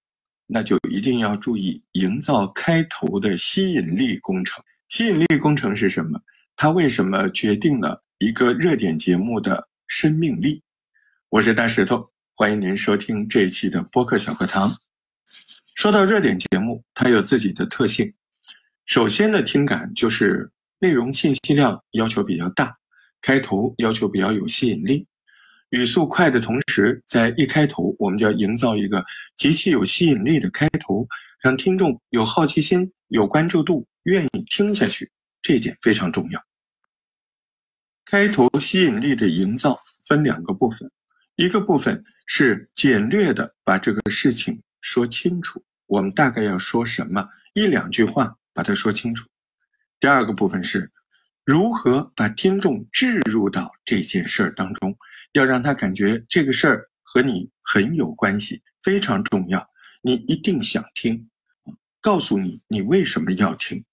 [0.46, 4.64] 那就一定要注意营造开头的吸引力工程。
[4.88, 6.20] 吸引力工程是什么？
[6.56, 10.62] 它为什么决定了一个热点节目的生命力？
[11.36, 14.74] 我是大石头，欢迎您收听这一期的播客小课堂。
[15.74, 18.10] 说到热点节目，它有自己的特性。
[18.86, 22.72] 首先的听感就是内容信息量要求比较大，
[23.20, 25.06] 开头要求比较有吸引力，
[25.68, 29.04] 语速快的同时，在一开头我们就要营造一个
[29.36, 31.06] 极其有吸引力的开头，
[31.42, 35.12] 让听众有好奇心、有关注度，愿意听下去。
[35.42, 36.42] 这一点非常重要。
[38.06, 40.90] 开头吸引力的营造分两个部分。
[41.36, 49.28] 一个部分是简略的把这个事情说清楚，我们大概要说什么，一两句话把它说清楚。
[50.00, 50.90] 第二个部分是
[51.44, 54.96] 如何把听众置入到这件事儿当中，
[55.32, 59.68] 要让他感觉这个事儿和你很有关系，非常重要，
[60.00, 61.28] 你一定想听，
[62.00, 63.84] 告诉你你为什么要听。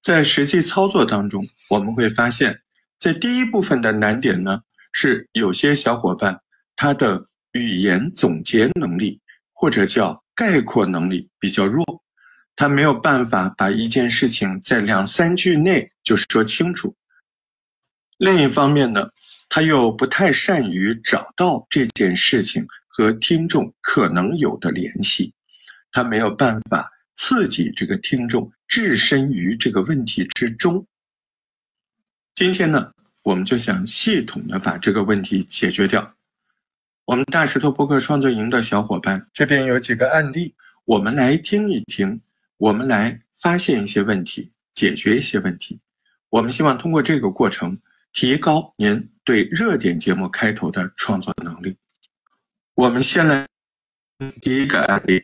[0.00, 2.62] 在实际操作当中，我们会发现，
[2.98, 6.40] 在第一部分的难点呢，是有些小伙伴。
[6.82, 9.20] 他的语言总结能力
[9.52, 12.02] 或者叫概括能力比较弱，
[12.56, 16.96] 他没有办法把一件事情在两三句内就说清楚。
[18.18, 19.10] 另一方面呢，
[19.48, 25.32] 他又不太善于找到这件事情和听众可能有的联系，
[25.92, 30.84] 他没有办法刺激这个听众置身于这个问题之中。
[32.34, 32.90] 今天呢，
[33.22, 36.12] 我们就想系统的把这个问题解决掉。
[37.12, 40.54] 我们大石头播客创作营的小伙伴，这边有几个案例，
[40.86, 42.22] 我们来听一听，
[42.56, 45.78] 我们来发现一些问题，解决一些问题。
[46.30, 47.78] 我们希望通过这个过程，
[48.14, 51.76] 提高您对热点节目开头的创作能力。
[52.76, 53.46] 我们先来
[54.40, 55.22] 第一个案例，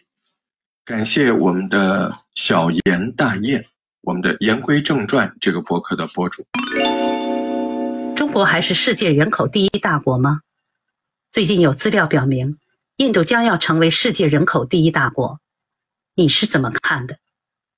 [0.84, 3.64] 感谢我们的小严大雁，
[4.02, 6.44] 我们的言归正传这个博客的博主。
[8.14, 10.42] 中国还是世界人口第一大国吗？
[11.38, 12.58] 最近有资料表明，
[12.96, 15.38] 印度将要成为世界人口第一大国，
[16.16, 17.20] 你是怎么看的？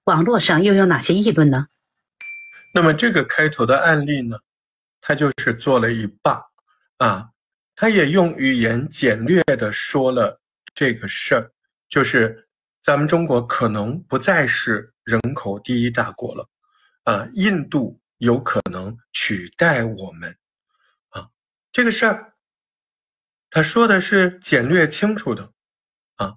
[0.04, 1.66] 网络上又有哪些议论呢？
[2.72, 4.38] 那么这个开头的案例呢，
[5.02, 6.42] 他就是做了一半
[6.96, 7.32] 啊，
[7.76, 10.40] 他也用语言简略的说了
[10.74, 11.52] 这个事儿，
[11.86, 12.48] 就是
[12.80, 16.48] 咱们中国可能不再是人口第一大国了，
[17.04, 20.34] 啊，印度有可能取代我们，
[21.10, 21.28] 啊，
[21.70, 22.32] 这个事儿，
[23.50, 25.52] 他说的是简略清楚的，
[26.16, 26.34] 啊，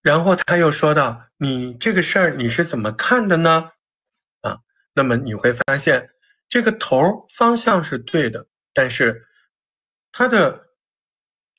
[0.00, 3.72] 然后他又说到你这个事儿你是怎么看的呢？
[4.40, 4.60] 啊
[4.94, 6.10] 那么你会发现，
[6.48, 9.26] 这个头方向是对的，但是
[10.10, 10.68] 他的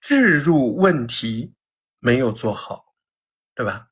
[0.02, 1.54] 置入问题
[2.00, 2.96] 没有做好，
[3.56, 3.88] 对吧？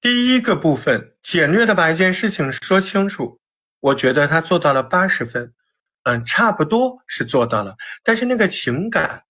[0.00, 3.40] 第一个部分简略的把一件事情说清楚，
[3.80, 5.52] 我觉得他做到了八十分，
[6.04, 9.24] 嗯，差不多是做到了，但是那个情感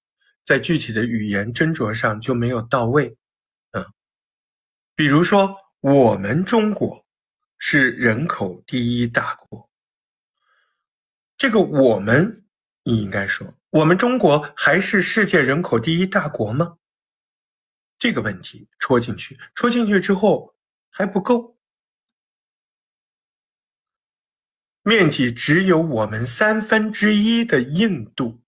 [0.49, 3.19] 在具体的语言斟酌上就没有到位，
[3.73, 3.85] 嗯，
[4.95, 7.05] 比如说我们中国。
[7.61, 9.69] 是人口第一大国。
[11.37, 12.45] 这个我们，
[12.85, 16.79] 你应该说，我们中国还是世界人口第一大国吗？
[17.99, 20.55] 这个问题戳进去，戳进去之后
[20.89, 21.59] 还不够，
[24.85, 28.41] 面积只有我们三分之一的印度，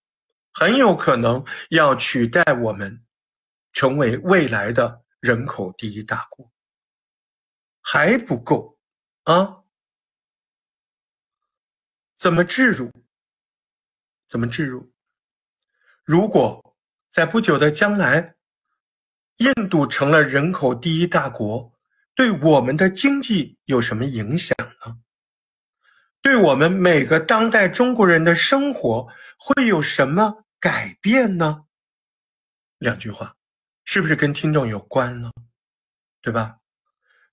[0.53, 3.03] 很有可能要取代我们，
[3.73, 6.51] 成为未来的人口第一大国，
[7.81, 8.77] 还不够。
[9.23, 9.63] 啊，
[12.17, 12.91] 怎么置入？
[14.27, 14.91] 怎么置入？
[16.03, 16.75] 如果
[17.11, 18.35] 在不久的将来，
[19.37, 21.71] 印度成了人口第一大国，
[22.15, 24.99] 对我们的经济有什么影响呢？
[26.21, 29.07] 对我们每个当代中国人的生活
[29.37, 31.65] 会有什么改变呢？
[32.77, 33.35] 两句话，
[33.85, 35.31] 是不是跟听众有关呢？
[36.21, 36.57] 对吧？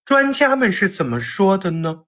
[0.05, 2.07] 专家们是怎么说的呢？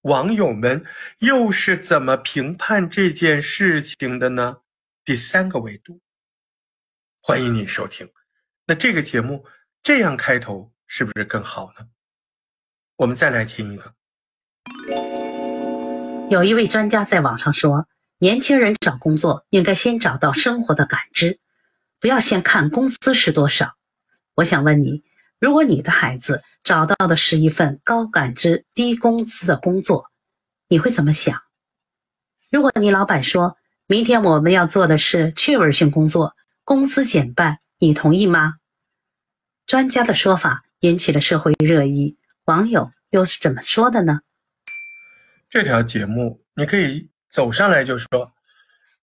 [0.00, 0.84] 网友们
[1.20, 4.62] 又是怎么评判这件事情的呢？
[5.04, 6.00] 第三个维度，
[7.22, 8.12] 欢迎你收听。
[8.66, 9.46] 那这个节目
[9.82, 11.88] 这样开头是不是更好呢？
[12.96, 13.94] 我们再来听一个。
[16.30, 17.86] 有一位专家在网上说，
[18.18, 21.38] 年轻人找工作应该先找到生活的感知，
[22.00, 23.74] 不要先看工资是多少。
[24.34, 25.02] 我想问你。
[25.40, 30.10] 如果你的孩子找到的是一份高感知、低工资的工作，
[30.68, 31.42] 你会怎么想？
[32.50, 36.34] 如果你老板说明天我们要做的是趣味性工作，
[36.64, 38.54] 工资减半，你同意吗？
[39.66, 44.20] 专家的说法引起了社会热议，网友又是怎么说的呢？
[45.54, 48.34] 这条节目你可以走上来就说：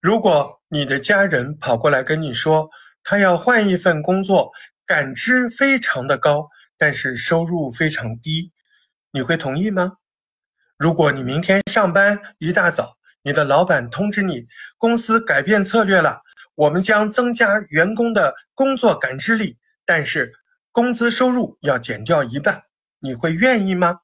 [0.01, 2.69] 如果你的家人跑过来跟你说，
[3.05, 4.51] 他要换一份工作。
[4.85, 8.51] 感知非常的高，但是收入非常低，
[9.13, 9.93] 你会同意吗？
[10.77, 14.45] 如果你明天上班一大早，你的老板通知你
[14.77, 16.21] 公司改变策略了，
[16.55, 20.33] 我们将增加员工的工作感知力，但是
[20.73, 22.63] 工资收入要减掉一半，
[22.99, 24.01] 你会愿意吗？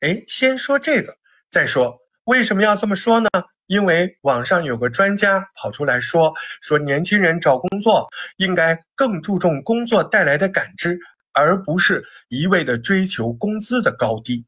[0.00, 1.16] 哎，先说这个，
[1.50, 3.28] 再说为什么要这么说呢？
[3.66, 6.32] 因为网上有个专家跑出来说，
[6.62, 10.98] 说年轻人找工作应该更注重工作带来的感知，
[11.32, 14.46] 而不是一味的追求工资的高低。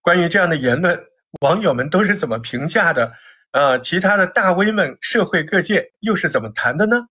[0.00, 0.98] 关于这样的言论，
[1.40, 3.12] 网友们都是怎么评价的？
[3.52, 7.06] 呃，其他的大 V 们、社会各界又是怎么谈的呢？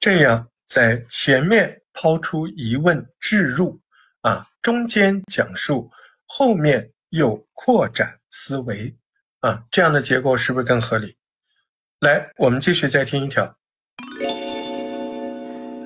[0.00, 3.80] 这样在前面抛出疑问置入，
[4.22, 5.90] 啊，中间讲述，
[6.26, 8.96] 后面又扩展思维。
[9.40, 11.16] 啊，这样的结构是不是更合理？
[12.00, 13.56] 来，我们继续再听一条。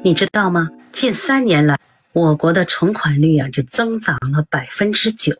[0.02, 0.70] 你知道吗？
[0.92, 1.78] 近三年来，
[2.12, 5.34] 我国的存款率啊就增长了百分之九，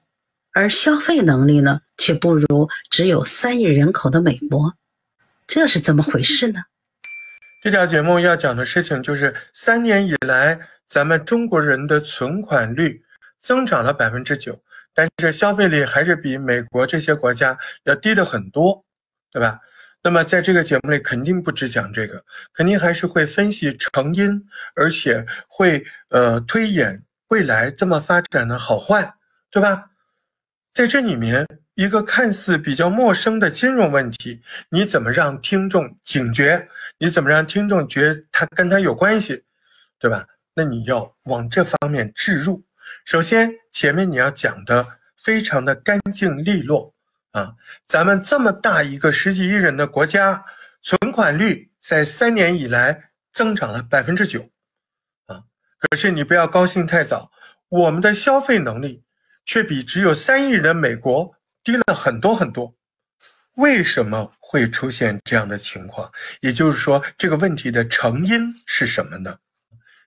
[0.53, 4.75] 而消费能力呢却不如只有三亿人口的美国，
[5.46, 6.62] 这是怎么回事呢？
[7.62, 13.03] 这条节目要讲的事情就是三年以来，咱们中国人的存款率
[13.38, 14.62] 增长了百分之九。
[14.96, 18.82] 但是消费力还是比美国这些国家要低的很多，
[19.30, 19.61] 对吧？
[20.02, 29.14] 那么在这个节目里肯定不只讲这个，肯定还是会分析成因，而且会呃推演未来这么发展的好坏，
[29.50, 29.90] 对吧？
[30.72, 36.68] 在这里面一个看似比较陌生的金融问题，你怎么让听众警觉？
[36.98, 39.44] 你怎么让听众觉得它跟他有关系，
[39.98, 40.24] 对吧？
[40.54, 42.64] 那你要往这方面置入。
[43.07, 46.92] 首先，前面你要讲的非常的干净利落
[47.31, 47.55] 啊！
[47.87, 50.45] 咱们这么大一个十几亿人的国家，
[50.83, 54.51] 存款率在三年以来增长了百分之九，
[55.27, 55.45] 啊
[55.79, 57.31] 可是你不要高兴太早，
[57.69, 59.05] 我们的消费能力
[59.45, 62.75] 却比只有三亿人美国低了很多很多。
[63.55, 66.11] 为什么会出现这样的情况？
[66.40, 69.38] 也就是说，这个问题的成因是什么呢？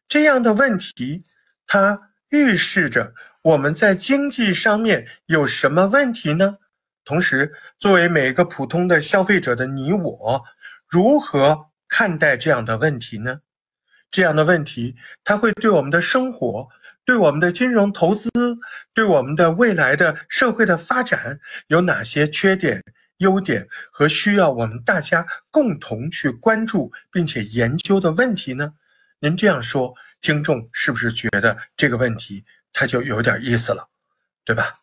[0.10, 1.24] 这样的问题，
[1.66, 6.58] 它预示着我们在经济上面有什么问题呢？
[7.06, 10.44] 同时，作为每个普通的消费者的你我，
[10.88, 13.40] 如何看待这样的问题呢？
[14.12, 16.68] 这样的问题，它会对我们的生活、
[17.06, 18.30] 对我们的金融投资、
[18.94, 22.84] 对我们的未来的社会的发展有哪些缺点、
[23.18, 28.74] 优点和需要我们大家共同去关注并且研究的问题呢？
[29.22, 33.90] 您这样说，听众是不是觉得这个问题它就有点意思了，
[34.44, 34.74] 对吧？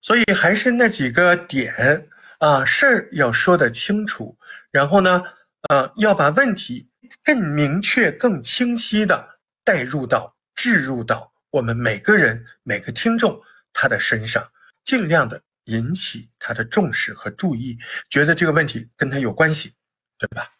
[0.00, 4.38] 所以还是那几个点啊，事儿要说得清楚，
[4.70, 5.22] 然后呢，
[5.70, 6.90] 呃，要把问题
[7.22, 13.40] 更明确、更清晰的带入到、置入到我们每个人、每个听众
[13.72, 14.52] 他的身上，
[14.84, 17.78] 尽量的引起他的重视和注意，
[18.10, 19.72] 觉得这个问题跟他有关系，
[20.18, 20.50] 对吧？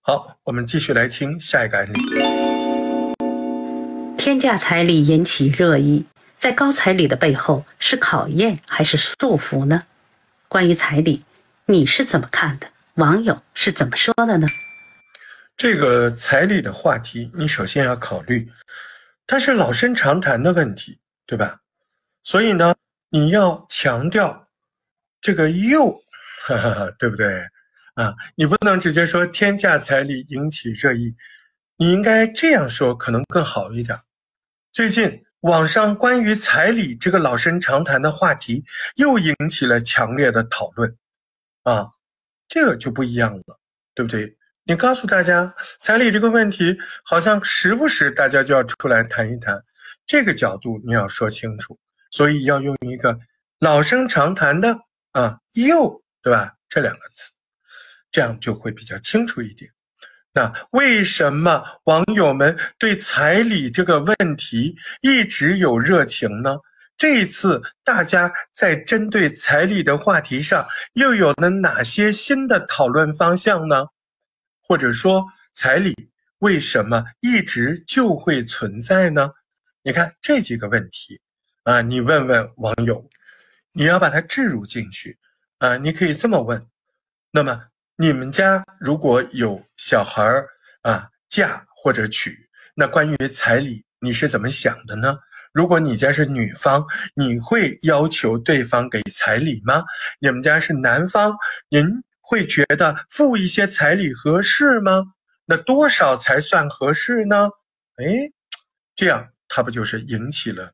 [0.00, 2.31] 好，我们继续来听下一个案例。
[4.24, 6.06] 天价彩礼引起热议。
[6.36, 9.82] 在高彩礼的背后是考验还是束缚呢？
[10.46, 11.24] 关于彩礼，
[11.66, 12.68] 你是怎么看的？
[12.94, 14.46] 网友是怎么说的呢？
[15.56, 18.48] 这个彩礼的话题，你首先要考虑，
[19.26, 21.58] 它是老生常谈的问题，对吧？
[22.22, 22.76] 所以呢，
[23.10, 24.46] 你要强调
[25.20, 26.00] 这个又，
[26.46, 27.44] 哈哈，对不对？
[27.94, 31.16] 啊，你不能直接说天价彩礼引起热议，
[31.76, 33.98] 你应该这样说，可能更好一点。
[34.72, 35.24] 最近。
[35.42, 40.96] 网上关于彩礼这个老生常谈的话题又引起了强烈的讨论，
[41.64, 41.90] 啊，
[42.48, 43.58] 这个就不一样了，
[43.92, 44.36] 对不对？
[44.62, 49.60] 你告诉大家，彩礼这个问题好像时不时大家就要出来谈一谈，
[50.06, 51.76] 这个角度你要说清楚，
[52.12, 53.18] 所以要用一个
[53.58, 54.78] 老生常谈的
[55.10, 56.54] 啊，又对吧？
[56.68, 57.32] 这两个词，
[58.12, 59.68] 这样就会比较清楚一点。
[60.34, 66.56] 那为什么网友们对彩礼这个问题一直有热情呢？
[66.96, 73.88] 这一次大家在针对彩礼的话题上又有了哪些新的讨论方向呢？
[74.62, 75.94] 或者说，彩礼
[76.38, 79.32] 为什么一直就会存在呢？
[79.82, 81.20] 你看这几个问题
[81.64, 83.10] 啊，你问问网友，
[83.72, 85.18] 你要把它置入进去
[85.58, 86.66] 啊，你可以这么问，
[87.32, 87.71] 那么。
[88.02, 90.48] 你们家如果有小孩儿
[90.80, 92.36] 啊，嫁或者娶，
[92.74, 95.16] 那关于彩礼你是怎么想的呢？
[95.52, 96.84] 如果你家是女方，
[97.14, 99.84] 你会要求对方给彩礼吗？
[100.18, 101.32] 你们家是男方，
[101.68, 101.86] 您
[102.20, 105.04] 会觉得付一些彩礼合适吗？
[105.44, 107.48] 那多少才算合适呢？
[107.98, 108.04] 哎，
[108.96, 110.72] 这样他不就是引起了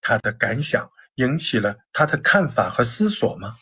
[0.00, 3.56] 他的感想，引起了他的看法和思索吗？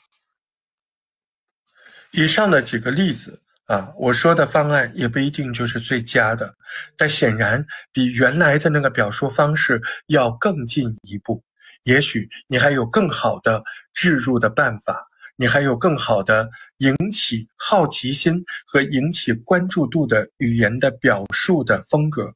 [2.17, 6.55] 以上的几个例子啊，我说的方案也不一定就是最佳的，
[6.97, 11.45] 但显然比原来的那个表述方式要更进一步。
[11.83, 16.49] 也许你还有更好的置入的办法，你还有更好的
[16.79, 22.33] 引起好奇心和引起关注度的语言的表述的风格。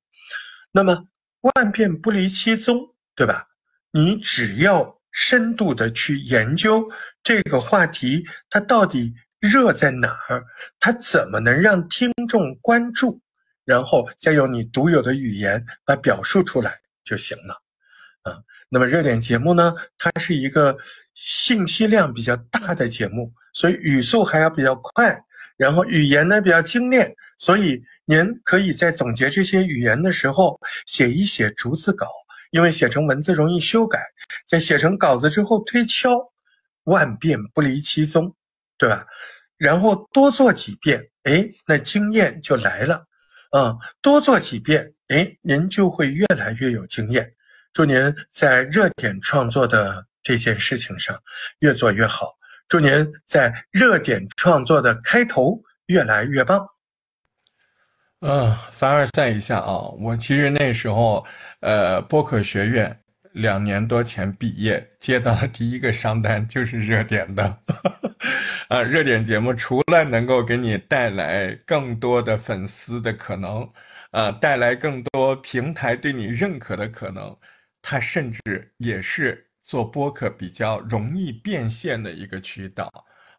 [0.73, 1.07] 那么
[1.55, 2.79] 万变不离其宗，
[3.17, 3.47] 对吧？
[3.93, 6.87] 你只要深度的去研究
[7.25, 9.15] 这个话题，它到底。
[9.41, 10.45] 热在哪儿？
[10.79, 13.21] 它怎么能让听众关注？
[13.65, 17.55] 然后再用你独有的语言来表述出来就行了。
[18.23, 18.37] 啊，
[18.69, 19.75] 那么热点节目呢？
[19.97, 20.77] 它是一个
[21.15, 25.19] 信息量比较大的节目，所以语速还要比较快，
[25.57, 32.07] 然后语言呢比较精炼，所以您可以在总结这些语言的时候写一写逐字稿，
[32.51, 34.03] 因为写成文字容易修改，
[34.47, 36.33] 在写成稿子之后推敲，
[36.85, 38.35] 万变不离其宗。
[38.81, 39.05] 对吧？
[39.59, 43.05] 然后多做几遍，哎，那经验就来了，
[43.51, 47.31] 啊，多做几遍，哎，您就会越来越有经验。
[47.75, 47.95] 祝您
[48.31, 51.15] 在热点创作的这件事情上
[51.59, 52.33] 越做越好，
[52.69, 52.91] 祝您
[53.27, 56.67] 在热点创作的开头越来越棒。
[58.21, 61.27] 嗯，凡尔赛一下啊，我其实那时候，
[61.61, 63.00] 呃，播客学院。
[63.33, 67.59] 两年多前毕业，接到的第一个商单就是热点的，
[68.69, 73.71] 啊，热点节目除了能够给你带来更多的粉丝的可能，
[74.11, 77.37] 啊，带来更多平台对你认可的可能，
[77.81, 82.91] 它甚至也是做播客比较容易变现的一个渠道，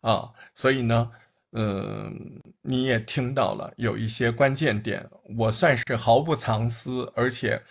[0.01, 1.11] 啊，所以呢，
[1.51, 5.05] 嗯，你也听到了有一些关键点，
[5.37, 7.61] 我算是毫不藏私，而且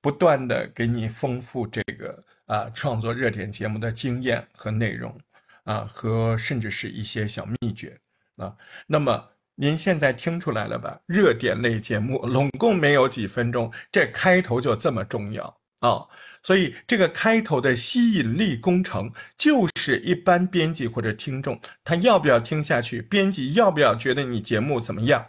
[0.00, 5.16] 不断的给你丰富这个啊创作热点节目的经验和内容
[5.64, 7.98] 啊，和甚至是一些小秘诀
[8.36, 8.56] 啊。
[8.86, 11.00] 那么您现在听出来了吧？
[11.06, 16.06] 热点类节目拢共没有几分钟，这开头就这么重要啊！
[16.42, 25.26] 所以这个开头的吸引力工程，就是一般编辑或者听众他要不要听下去，编辑要不要觉得你节目怎么样，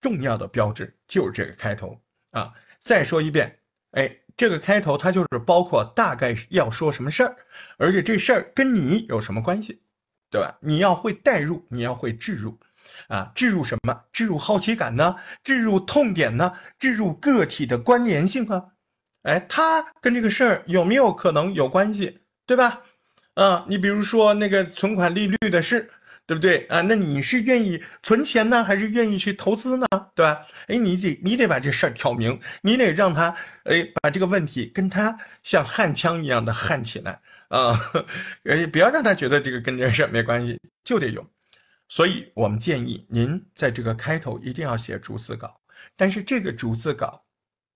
[0.00, 2.00] 重要的标志就是这个开头
[2.30, 2.54] 啊！
[2.78, 3.58] 再说一遍，
[3.96, 7.34] 哎，这个开头它就是包括大概要说什么事儿，
[7.78, 9.80] 而且这事儿跟你有什么关系，
[10.30, 10.56] 对吧？
[10.60, 12.58] 你要会带入，你要会置入，
[13.08, 13.98] 啊，置入什么？
[14.12, 15.16] 置入好奇感呢？
[15.42, 16.52] 置入痛点呢？
[16.78, 18.62] 置入个体的关联性啊？
[19.22, 22.82] 哎，他跟这个事儿有没有可能有关系，对吧？
[23.32, 25.90] 啊，你比如说那个存款利率的事，
[26.26, 26.80] 对不对啊？
[26.80, 30.44] 那你是愿意存钱呢，还是愿意去投资呢，对吧？
[30.66, 37.78] 哎，你得你得把这事儿挑明，你得让他哎把这个问题跟他像焊枪一样的焊起来啊，
[38.44, 41.24] 哎，不要让他觉得这个跟这事儿没关系，就得有。
[41.88, 45.60] 所以我们建议您在这个开头一定要写逐字稿，
[45.96, 47.24] 但是这个逐字稿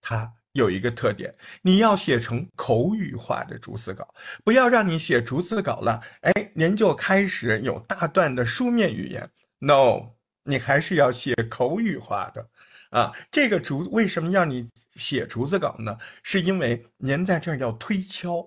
[0.01, 0.33] 它。
[0.53, 1.33] 有一个特点，
[1.63, 9.31] 你要写成口语化的逐字稿，不要让你写逐字稿了，哎，您就开始有大段的书面语言。
[9.61, 12.49] No，你还是要写口语化的
[12.91, 13.13] 啊。
[13.31, 15.97] 这个逐为什么要你写逐字稿呢？
[16.25, 18.45] 是因为您在这儿要推敲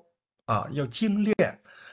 [0.48, 1.36] 啊，要精炼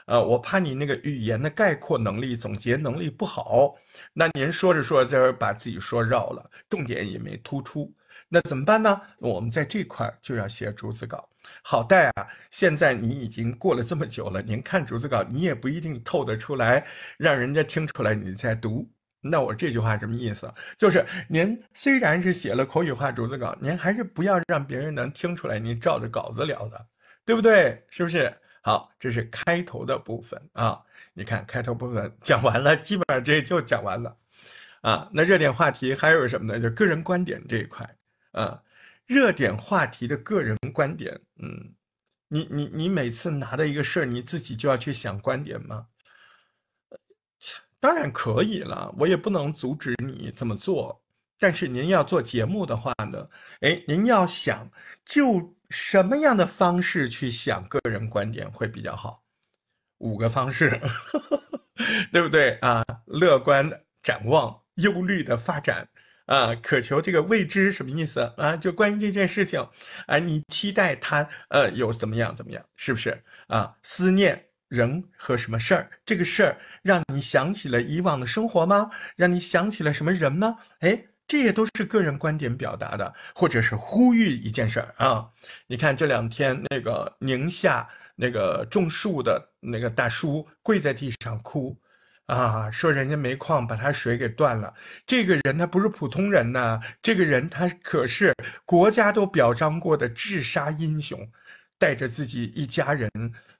[0.07, 0.19] 啊。
[0.19, 3.75] 我怕你那个语言的概括能力、总结能力不好，
[4.11, 7.93] 那您说着说着，这儿把自己说绕了，重点也没突出。
[8.33, 9.01] 那怎么办呢？
[9.17, 11.27] 我们在这块就要写逐字稿。
[11.61, 18.89] 好在啊，现在你已经过了这么久了，您看逐字稿，你也不一定透得出来，让人家听出来你在读。
[19.19, 20.49] 那我这句话什么意思？
[20.77, 26.87] 就是您虽然是写了口语化逐字稿，您还是不要让别人能听出来您照着稿子聊的，
[27.25, 27.83] 对不对？
[27.89, 28.33] 是不是？
[28.61, 30.81] 好，这是开头的部分啊。
[31.13, 34.15] 你看开头部分讲完了，基本上这就讲完了
[34.79, 35.09] 啊。
[35.11, 36.57] 那热点话题还有什么呢？
[36.61, 37.85] 就个人观点这一块。
[38.31, 38.63] 啊，
[39.05, 41.73] 热点话题的个人观点，嗯，
[42.29, 45.87] 你你你每次拿的一个事儿，你自己就要去想观点吗？
[47.79, 51.03] 当然可以了，我也不能阻止你这么做。
[51.39, 53.27] 但是您要做节目的话呢，
[53.61, 54.69] 哎，您要想
[55.03, 59.23] 就什么样的方式去想个人观点会比较好？
[59.97, 60.79] 五个方式，
[62.13, 62.85] 对不对啊？
[63.07, 65.89] 乐观的展望，忧虑的发展。
[66.31, 68.55] 啊，渴求这个未知什么意思啊？
[68.55, 69.67] 就关于这件事情，
[70.07, 73.75] 啊，你期待他呃有怎么样怎么样，是不是啊？
[73.83, 75.91] 思念人和什么事儿？
[76.05, 78.89] 这个事儿让你想起了以往的生活吗？
[79.17, 80.55] 让你想起了什么人吗？
[80.79, 85.27] 哎，这也都是个人观点表达的，或者是呼吁一件事儿啊。
[85.67, 91.77] 你看这两天那个宁夏那个种树的那个大叔跪在地上哭。
[92.31, 94.73] 啊，说人家煤矿把他水给断了，
[95.05, 101.29] 这个人他不是普通人呐，这个人他可是国家都表彰过的治沙英雄，
[101.77, 103.11] 带着自己一家人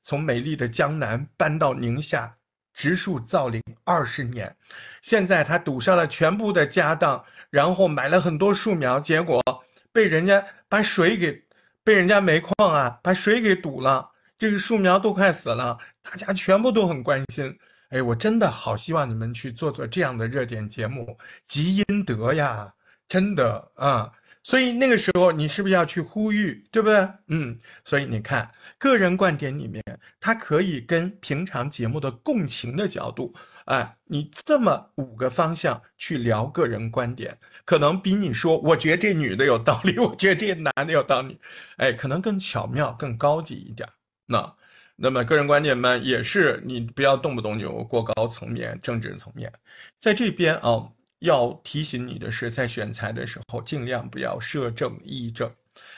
[0.02, 2.38] 从美丽的江南搬到宁夏
[2.74, 4.56] 植树造林二十年，
[5.02, 9.44] 现在他赌上了全部的家当，然后买了很多树苗，结果
[9.92, 11.44] 被人家把水给，
[11.84, 17.60] 被人家煤矿啊把水给堵了，这个树苗都快死了，大家全部都很关心。
[17.92, 22.74] 哎，我真的好希望你们去做做这样的热点节目，积阴德呀，
[23.08, 24.10] 真的啊！
[24.44, 27.08] 所以那个时候你是不是要去呼吁，对不对？
[27.28, 29.84] 嗯，所以你看，个人观点里面，
[30.22, 33.36] 它可以跟平常节目的共情的角度，
[33.66, 41.38] 哎，你这么五个方向去聊个人观点，可能比你说我觉得这女的有道理， 我觉得这男的有道理，
[41.76, 43.88] 哎，可能更巧妙、更高级一点。
[44.28, 44.56] 那。
[45.02, 49.52] 那么个人观点嘛，也是你不要动不动就过高层面、政治层面。
[49.98, 50.88] 在这边啊，
[51.20, 55.52] 要提醒你的是，在选材的时候尽量不要涉政议政。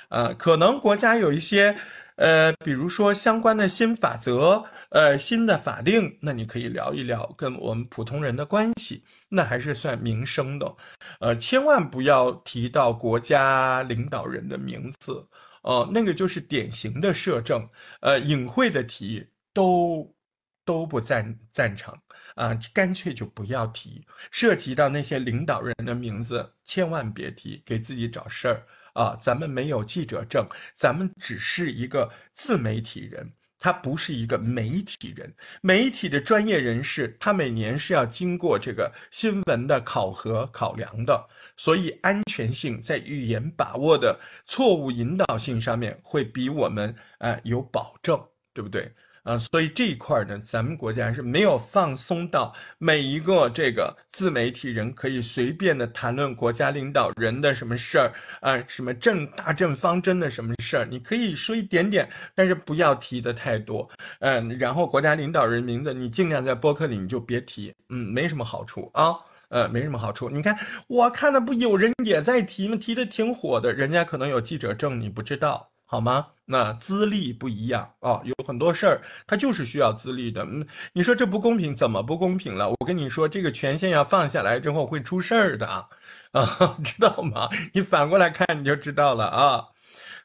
[0.08, 1.76] 呃，可能国家有一些，
[2.16, 10.76] 呃，比如说相关的新法则、呃新的法令，那你可以聊一聊跟我们普通人的关系，那还是算民生的。
[11.20, 15.28] 呃，千万不要提到国家领导人的名字。
[15.64, 17.68] 哦，那个就是典型的摄政，
[18.02, 20.16] 呃，隐晦的提都
[20.66, 21.94] 都不赞赞成
[22.36, 24.06] 啊，干脆就不要提。
[24.32, 29.18] 涉及到那些领导人的名字，千万别提，给自己找事儿啊！
[29.20, 41.28] 咱们没有记者证，咱们只是一个自媒体人，他不是一个媒体人，媒体的专业人士，他每年是要经过这个新闻的考核考量的，
[41.58, 48.20] 所以安全性在语言把握的错误引导性上面会比我们呃有保证，
[48.54, 48.92] 对不对？
[49.24, 63.90] 啊，所以这一块呢，咱们国家是没有放松到每一个这个自媒体人可以随便的谈论国家领导人的什么事儿啊，什么政大政方针的什么事儿，你可以说一点点，但是不要提的太多。
[64.20, 69.16] 嗯，然后国家领导人名字你尽量在播客里你就别提，嗯，没什么好处啊，
[69.54, 70.30] 呃，没什么好处。
[70.30, 72.76] 你看我看的不有人也在提吗？
[72.76, 75.70] 提的挺火的，人家可能有记者证，你不知道。
[75.86, 76.26] 好吗？
[76.46, 80.44] 那资历不一样啊，有很多事儿他就是需要资历的。
[80.44, 82.68] 嗯，你说这不公平，怎么不公平了？
[82.68, 85.88] 我跟你说，这个权限要放下来之后会出事儿的啊，
[86.84, 87.48] 知道吗？
[87.74, 89.66] 你反过来看你就知道了啊。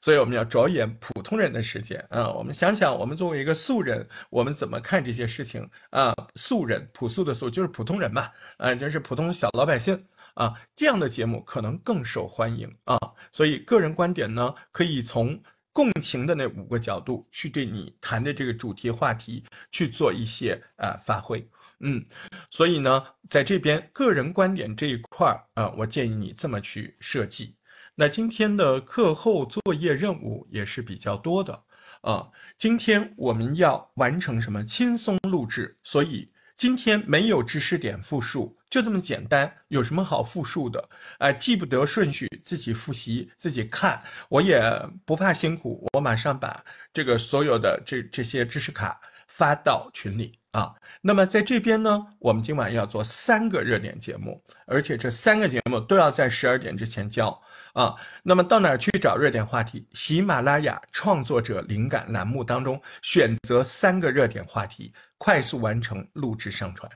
[0.01, 6.15] 所以我们要着眼普通人的世界啊，我们想想，我们作为一个素人，我们怎么看这些事情啊？
[6.37, 12.99] 素人，朴素的素就是普通人嘛，啊，就是普通小老百姓啊，这样的节目可能更受欢迎啊。
[13.33, 15.41] 所以个人观点呢，可以从。
[15.71, 22.05] 共情的那五个角度去对你谈的这个主题话题去做一些呃发挥，嗯，
[22.51, 27.55] 所以呢，在这边个人观点这一块儿啊，我建议你这么去设计。
[28.01, 31.65] 那今天的课后作业任务也是比较多的
[32.03, 38.57] 啊，今天我们要完成什么轻松录制，所以今天没有知识点复述。
[38.71, 40.89] 就这么简单，有什么好复述的？
[41.19, 44.01] 哎，记不得顺序，自己复习，自己看。
[44.29, 44.63] 我也
[45.05, 50.73] 不怕辛苦，我马上把这个所有的这这些知识卡发到群里啊。
[51.01, 57.43] 那么在这边呢，我们今晚要做三个热点节目，而且这三个节目都要在十二点之前交
[57.79, 57.95] 啊。
[58.23, 59.87] 那么到哪儿去找热点话题？
[59.93, 66.91] 喜马拉雅创作者灵感栏目当中选择三个热点话题，快速完成录制上传。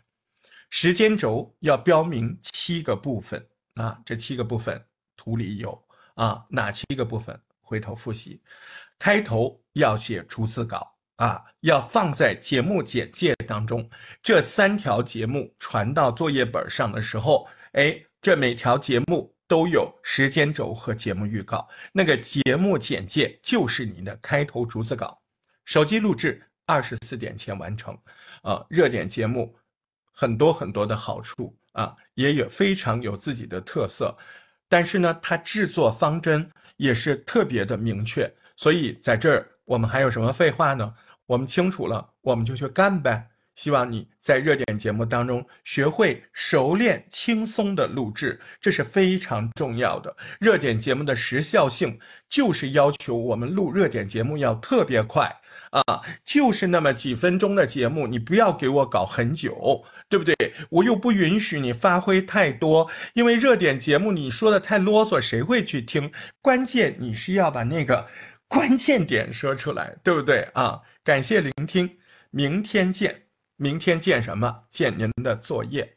[0.70, 4.82] 时间轴要标明七个部分啊，这七个部分
[5.16, 5.80] 图里有
[6.14, 7.38] 啊，哪七个部分？
[7.60, 8.42] 回头复习。
[8.98, 13.88] 开头要写逐字稿啊，要放在节目简介当中。
[14.22, 21.68] 这三条节目传到作业本上的时候，哎，这每条节目都有时间轴和节目预告。
[21.92, 25.20] 那个节目简介就是您的开头逐字稿。
[25.66, 27.94] 手机录制二十四点前完成。
[28.40, 29.54] 啊，热点节目。
[30.10, 34.16] 很多很多的好处啊，也有非常有自己的特色，
[34.70, 40.94] 但是呢，它制作方针也是特别的明确，所以在这儿我们还有什么废话呢？
[41.26, 43.28] 我们清楚了，我们就去干呗。
[43.54, 50.16] 希望你在热点节目当中学会熟练、轻松的录制，这是非常重要的。
[50.40, 51.98] 热点节目的时效性
[52.28, 55.34] 就是要求我们录热点节目要特别快
[55.70, 59.84] 啊，就是那么几分钟的节目，你不要给我搞很久。
[60.08, 60.36] 对不对？
[60.68, 66.12] 我又不允许你发挥太多，因为热点节目你说的太啰嗦，谁会去听？
[66.42, 68.06] 关键你是要把那个
[68.46, 70.82] 关键点说出来，对不对啊？
[71.02, 71.96] 感谢聆听，
[72.30, 73.22] 明天见。
[73.56, 74.64] 明天见什么？
[74.70, 75.96] 见您的作业。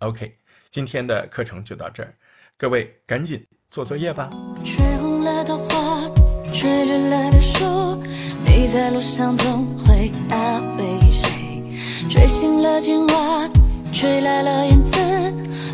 [0.00, 0.38] OK，
[0.70, 2.14] 今天的课程就到这儿，
[2.56, 4.30] 各位赶紧做作业吧。
[4.64, 6.10] 吹红了的花，
[6.52, 8.02] 吹绿了的树，
[8.44, 11.62] 你在路上总会安慰谁？
[12.08, 13.48] 吹醒了青蛙，
[13.92, 14.96] 吹来了燕子。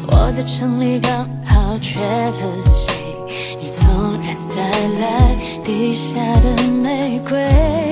[0.07, 2.95] 我在城里刚好缺了谁？
[3.61, 7.92] 你纵然带来地下的玫瑰。